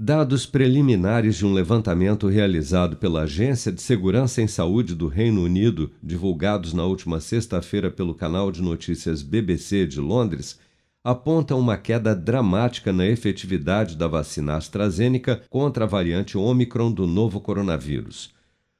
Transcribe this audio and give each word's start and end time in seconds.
Dados 0.00 0.46
preliminares 0.46 1.34
de 1.38 1.44
um 1.44 1.52
levantamento 1.52 2.28
realizado 2.28 2.94
pela 2.98 3.22
Agência 3.22 3.72
de 3.72 3.82
Segurança 3.82 4.40
em 4.40 4.46
Saúde 4.46 4.94
do 4.94 5.08
Reino 5.08 5.42
Unido, 5.42 5.90
divulgados 6.00 6.72
na 6.72 6.84
última 6.84 7.18
sexta-feira 7.18 7.90
pelo 7.90 8.14
canal 8.14 8.52
de 8.52 8.62
notícias 8.62 9.22
BBC 9.22 9.88
de 9.88 9.98
Londres, 9.98 10.56
apontam 11.02 11.58
uma 11.58 11.76
queda 11.76 12.14
dramática 12.14 12.92
na 12.92 13.06
efetividade 13.06 13.96
da 13.96 14.06
vacina 14.06 14.54
AstraZeneca 14.54 15.42
contra 15.50 15.82
a 15.82 15.88
variante 15.88 16.38
Omicron 16.38 16.92
do 16.92 17.04
novo 17.04 17.40
coronavírus. 17.40 18.32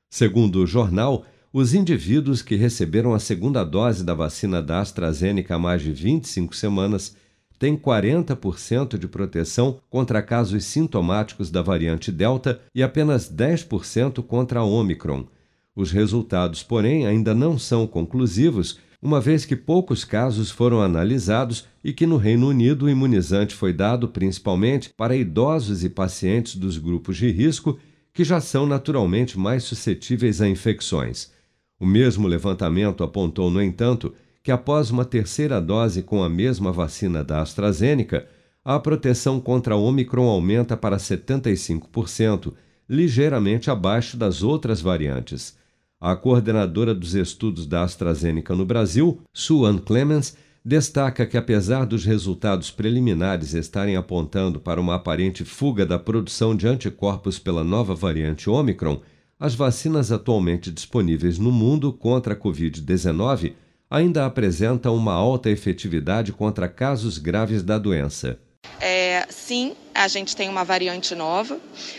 Segundo 0.09 0.62
o 0.62 0.66
jornal, 0.69 1.27
os 1.53 1.75
indivíduos 1.75 2.43
que 2.43 2.55
receberam 2.55 3.12
a 3.12 3.19
segunda 3.19 3.64
dose 3.64 4.05
da 4.05 4.14
vacina 4.14 4.62
da 4.62 4.79
AstraZeneca 4.79 5.57
há 5.57 5.59
mais 5.59 5.82
de 5.82 5.91
25 5.91 6.55
semanas 6.55 7.16
tem 7.59 7.77
40% 7.77 8.96
de 8.96 9.09
proteção 9.09 9.80
contra 9.90 10.22
casos 10.22 10.64
sintomáticos 10.64 11.50
da 11.50 11.61
variante 11.61 12.12
Delta 12.12 12.61
e 12.75 12.82
apenas 12.82 13.31
10% 13.31 14.22
contra 14.22 14.61
a 14.61 14.64
Omicron. 14.64 15.26
Os 15.75 15.90
resultados, 15.90 16.62
porém, 16.62 17.07
ainda 17.07 17.34
não 17.34 17.58
são 17.58 17.86
conclusivos, 17.86 18.79
uma 19.00 19.21
vez 19.21 19.44
que 19.44 19.54
poucos 19.54 20.04
casos 20.04 20.50
foram 20.50 20.81
analisados 20.81 21.67
e 21.84 21.93
que 21.93 22.07
no 22.07 22.17
Reino 22.17 22.48
Unido 22.48 22.86
o 22.86 22.90
imunizante 22.90 23.54
foi 23.54 23.72
dado 23.72 24.09
principalmente 24.09 24.90
para 24.96 25.17
idosos 25.17 25.84
e 25.84 25.89
pacientes 25.89 26.56
dos 26.56 26.79
grupos 26.79 27.17
de 27.17 27.31
risco 27.31 27.79
que 28.12 28.25
já 28.25 28.40
são 28.40 28.67
naturalmente 28.67 29.39
mais 29.39 29.62
suscetíveis 29.62 30.40
a 30.40 30.48
infecções. 30.48 31.31
O 31.79 31.86
mesmo 31.86 32.27
levantamento 32.27 33.05
apontou, 33.05 33.48
no 33.48 33.62
entanto, 33.62 34.12
que 34.42 34.50
após 34.50 34.91
uma 34.91 35.05
terceira 35.05 35.60
dose 35.60 36.02
com 36.02 36.22
a 36.22 36.28
mesma 36.28 36.72
vacina 36.72 37.22
da 37.22 37.42
AstraZeneca, 37.42 38.27
a 38.64 38.78
proteção 38.78 39.41
contra 39.41 39.74
a 39.74 39.77
Omicron 39.77 40.28
aumenta 40.28 40.77
para 40.77 40.97
75%, 40.97 42.52
ligeiramente 42.88 43.70
abaixo 43.70 44.16
das 44.16 44.42
outras 44.42 44.80
variantes. 44.80 45.56
A 46.00 46.14
coordenadora 46.14 46.95
dos 46.95 47.14
estudos 47.14 47.67
da 47.67 47.83
AstraZeneca 47.83 48.55
no 48.55 48.64
Brasil, 48.64 49.20
Suan 49.33 49.78
Clemens, 49.78 50.36
destaca 50.64 51.25
que, 51.25 51.36
apesar 51.36 51.86
dos 51.86 52.05
resultados 52.05 52.70
preliminares 52.70 53.55
estarem 53.55 53.97
apontando 53.97 54.61
para 54.61 54.80
uma 54.80 54.97
aparente 54.97 55.45
fuga 55.45 55.86
da 55.86 55.98
produção 55.98 56.55
de 56.55 56.69
anticorpos 56.69 57.39
pela 57.39 57.64
nova 57.64 57.95
variante 57.95 58.50
Omicron, 58.50 59.00
as 59.41 59.55
vacinas 59.55 60.12
atualmente 60.12 60.70
disponíveis 60.70 61.39
no 61.39 61.50
mundo 61.50 61.92
contra 61.92 62.34
a 62.34 62.36
Covid-19 62.36 63.55
ainda 63.91 64.27
apresentam 64.27 64.94
uma 64.94 65.12
alta 65.12 65.50
efetividade 65.50 66.33
contra 66.33 66.69
casos 66.69 67.19
graves 67.19 67.62
da 67.62 67.78
doença. 67.78 68.39
É, 68.80 69.27
sim, 69.30 69.75
a 69.99 70.07
gente 70.07 70.37
tem 70.37 70.49
uma 70.49 70.65
variante 70.65 71.13
nova, 71.17 71.59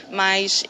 mas 0.10 0.64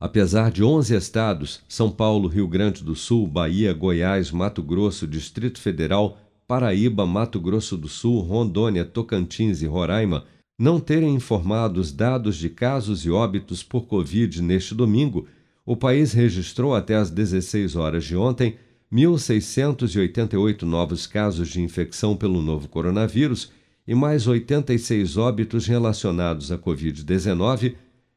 Apesar 0.03 0.52
de 0.52 0.62
11 0.62 0.97
estados 0.97 1.62
São 1.66 1.90
Paulo, 1.90 2.28
Rio 2.28 2.46
Grande 2.46 2.84
do 2.84 2.94
Sul, 2.94 3.25
Bahia, 3.25 3.72
Goiás, 3.72 4.31
Mato 4.31 4.62
Grosso, 4.62 5.08
Distrito 5.08 5.62
Federal, 5.62 6.18
Paraíba, 6.46 7.06
Mato 7.06 7.40
Grosso 7.40 7.78
do 7.78 7.88
Sul, 7.88 8.19
Rondônia, 8.19 8.84
Tocantins 8.84 9.62
e 9.62 9.66
Roraima 9.66 10.25
não 10.59 10.78
terem 10.78 11.16
informado 11.16 11.80
os 11.80 11.94
dados 11.94 12.36
de 12.36 12.50
casos 12.50 13.06
e 13.06 13.09
óbitos 13.09 13.63
por 13.63 13.86
Covid 13.88 14.42
neste 14.42 14.75
domingo, 14.75 15.25
o 15.66 15.74
país 15.74 16.12
registrou 16.12 16.75
até 16.75 16.97
às 16.97 17.09
16 17.09 17.78
horas 17.78 18.03
de 18.03 18.18
ontem 18.18 18.58
1.688 18.92 20.63
novos 20.63 21.08
casos 21.08 21.47
de 21.47 21.62
infecção 21.62 22.13
pelo 22.13 22.42
novo 22.42 22.68
coronavírus 22.68 23.53
e 23.88 23.96
mais 23.96 24.28
86 24.28 25.16
óbitos 25.16 25.66
relacionados 25.66 26.52
à 26.52 26.58
Covid-19 26.58 27.75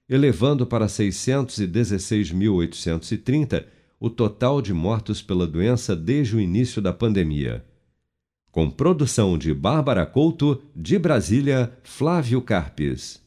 elevando 0.08 0.64
para 0.66 0.86
616.830 0.86 3.66
o 3.98 4.08
total 4.08 4.62
de 4.62 4.72
mortos 4.72 5.20
pela 5.22 5.46
doença 5.46 5.94
desde 5.96 6.36
o 6.36 6.40
início 6.40 6.82
da 6.82 6.92
pandemia. 6.92 7.64
Com 8.50 8.70
produção 8.70 9.36
de 9.36 9.52
Bárbara 9.52 10.06
Couto, 10.06 10.62
de 10.74 10.98
Brasília, 10.98 11.76
Flávio 11.82 12.40
Carpes. 12.40 13.25